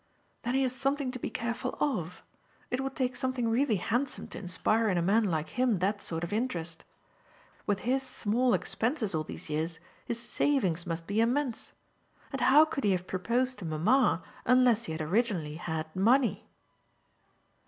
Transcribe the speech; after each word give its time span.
"Then 0.41 0.55
he 0.55 0.63
has 0.63 0.73
something 0.75 1.11
to 1.11 1.19
be 1.19 1.29
careful 1.29 1.77
of; 1.79 2.23
it 2.71 2.81
would 2.81 2.95
take 2.95 3.15
something 3.15 3.47
really 3.47 3.75
handsome 3.75 4.27
to 4.29 4.39
inspire 4.39 4.89
in 4.89 4.97
a 4.97 5.01
man 5.03 5.25
like 5.25 5.49
him 5.49 5.77
that 5.77 6.01
sort 6.01 6.23
of 6.23 6.33
interest. 6.33 6.83
With 7.67 7.81
his 7.81 8.01
small 8.01 8.55
expenses 8.55 9.13
all 9.13 9.23
these 9.23 9.47
years 9.47 9.79
his 10.03 10.19
savings 10.19 10.87
must 10.87 11.05
be 11.05 11.21
immense. 11.21 11.73
And 12.31 12.41
how 12.41 12.65
could 12.65 12.83
he 12.83 12.93
have 12.93 13.05
proposed 13.05 13.59
to 13.59 13.65
mamma 13.65 14.23
unless 14.43 14.85
he 14.85 14.91
had 14.93 15.01
originally 15.03 15.57
had 15.57 15.95
money?" 15.95 16.47